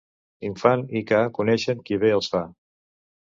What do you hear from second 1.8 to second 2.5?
qui bé els fa.